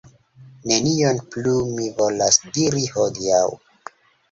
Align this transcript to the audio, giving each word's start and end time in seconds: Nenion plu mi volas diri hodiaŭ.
Nenion 0.71 1.19
plu 1.35 1.53
mi 1.75 1.87
volas 2.01 2.41
diri 2.59 2.85
hodiaŭ. 2.97 3.47